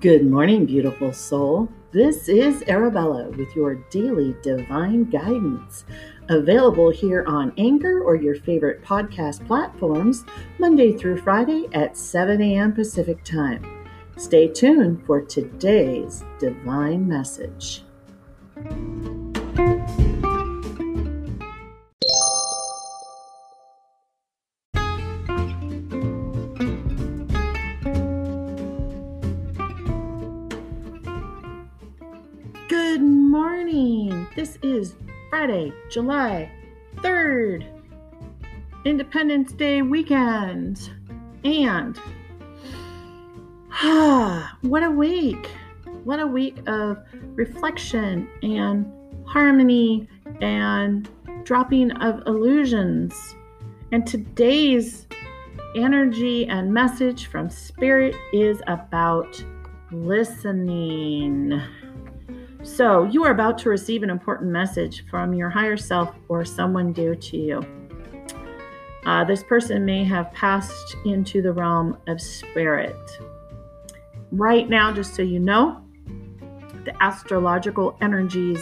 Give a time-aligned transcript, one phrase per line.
[0.00, 1.68] Good morning, beautiful soul.
[1.92, 5.86] This is Arabella with your daily divine guidance.
[6.28, 10.24] Available here on Anchor or your favorite podcast platforms,
[10.58, 12.74] Monday through Friday at 7 a.m.
[12.74, 13.88] Pacific Time.
[14.18, 17.82] Stay tuned for today's divine message.
[33.68, 34.26] Morning.
[34.34, 34.94] This is
[35.28, 36.50] Friday, July
[36.96, 37.66] 3rd,
[38.86, 40.90] Independence Day weekend.
[41.44, 42.00] And
[43.70, 45.50] ah, what a week!
[46.04, 46.96] What a week of
[47.34, 48.90] reflection and
[49.26, 50.08] harmony
[50.40, 51.06] and
[51.44, 53.34] dropping of illusions.
[53.92, 55.06] And today's
[55.76, 59.44] energy and message from Spirit is about
[59.92, 61.60] listening.
[62.64, 66.92] So, you are about to receive an important message from your higher self or someone
[66.92, 67.62] dear to you.
[69.06, 72.96] Uh, this person may have passed into the realm of spirit.
[74.32, 75.80] Right now, just so you know,
[76.84, 78.60] the astrological energies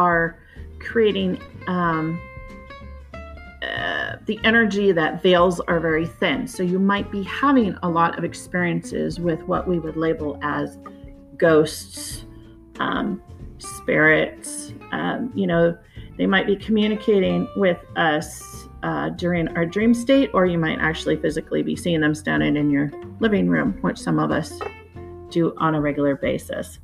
[0.00, 0.40] are
[0.80, 2.20] creating um,
[3.62, 6.48] uh, the energy that veils are very thin.
[6.48, 10.76] So, you might be having a lot of experiences with what we would label as
[11.36, 12.24] ghosts
[12.78, 13.22] um,
[13.58, 14.72] spirits.
[14.92, 15.76] Um, you know,
[16.18, 21.16] they might be communicating with us uh, during our dream state, or you might actually
[21.16, 24.58] physically be seeing them standing in your living room, which some of us
[25.30, 26.78] do on a regular basis.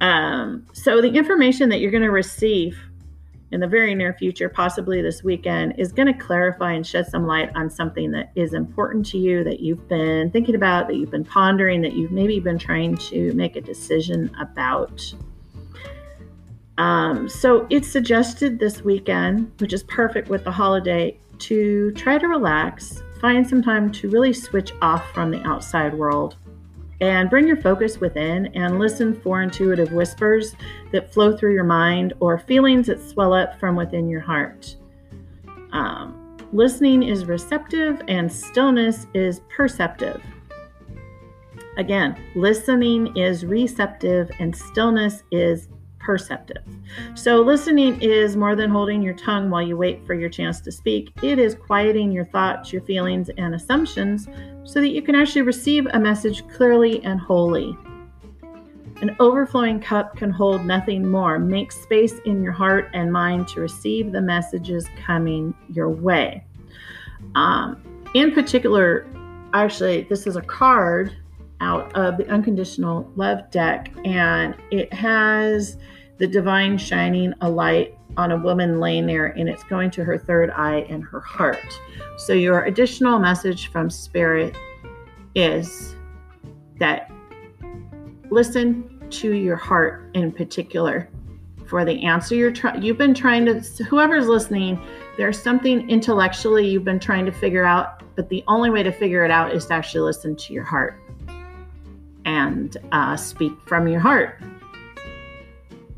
[0.00, 2.78] Um, so, the information that you're going to receive
[3.52, 7.26] in the very near future, possibly this weekend, is going to clarify and shed some
[7.26, 11.10] light on something that is important to you that you've been thinking about, that you've
[11.10, 15.14] been pondering, that you've maybe been trying to make a decision about.
[16.78, 22.28] Um, so it's suggested this weekend, which is perfect with the holiday, to try to
[22.28, 26.36] relax, find some time to really switch off from the outside world
[27.02, 30.54] and bring your focus within and listen for intuitive whispers
[30.92, 34.76] that flow through your mind or feelings that swell up from within your heart.
[35.72, 40.22] Um, listening is receptive and stillness is perceptive.
[41.76, 45.68] Again, listening is receptive and stillness is
[45.98, 46.62] perceptive.
[47.14, 50.70] So, listening is more than holding your tongue while you wait for your chance to
[50.70, 51.12] speak.
[51.22, 54.28] It is quieting your thoughts, your feelings, and assumptions
[54.64, 57.76] so that you can actually receive a message clearly and wholly.
[59.00, 61.38] An overflowing cup can hold nothing more.
[61.38, 66.44] Make space in your heart and mind to receive the messages coming your way.
[67.34, 67.82] Um,
[68.14, 69.06] in particular,
[69.54, 71.16] actually, this is a card
[71.60, 75.78] out of the unconditional love deck, and it has
[76.18, 80.18] the divine shining a light on a woman laying there, and it's going to her
[80.18, 81.66] third eye and her heart.
[82.18, 84.56] So, your additional message from Spirit
[85.34, 85.96] is
[86.78, 87.10] that
[88.30, 91.08] listen to your heart in particular
[91.66, 94.80] for the answer you're trying you've been trying to whoever's listening
[95.16, 99.24] there's something intellectually you've been trying to figure out but the only way to figure
[99.24, 101.00] it out is to actually listen to your heart
[102.24, 104.40] and uh, speak from your heart.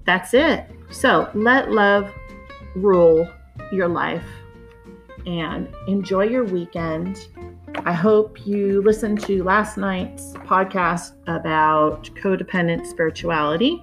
[0.05, 0.67] That's it.
[0.91, 2.13] So let love
[2.75, 3.29] rule
[3.73, 4.25] your life
[5.27, 7.29] and enjoy your weekend.
[7.85, 13.83] I hope you listened to last night's podcast about codependent spirituality.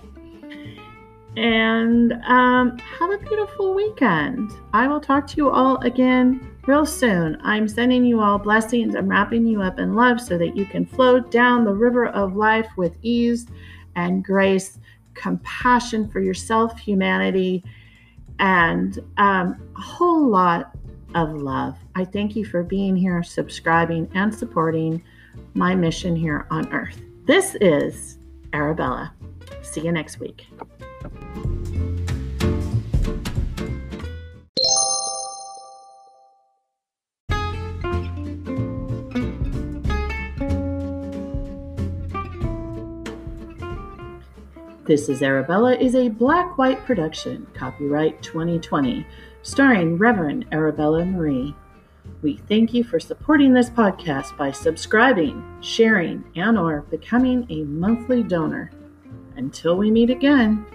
[1.37, 4.51] And um, have a beautiful weekend.
[4.73, 7.37] I will talk to you all again real soon.
[7.41, 8.95] I'm sending you all blessings.
[8.95, 12.35] I'm wrapping you up in love so that you can float down the river of
[12.35, 13.47] life with ease
[13.95, 14.77] and grace,
[15.21, 17.63] compassion for yourself, humanity,
[18.39, 20.75] and um, a whole lot
[21.13, 21.77] of love.
[21.95, 25.03] I thank you for being here, subscribing, and supporting
[25.53, 26.99] my mission here on earth.
[27.25, 28.17] This is
[28.53, 29.13] Arabella.
[29.61, 30.47] See you next week.
[44.91, 49.07] This is Arabella is a black white production, copyright 2020,
[49.41, 51.55] starring Reverend Arabella Marie.
[52.21, 58.21] We thank you for supporting this podcast by subscribing, sharing, and or becoming a monthly
[58.21, 58.69] donor.
[59.37, 60.65] Until we meet again,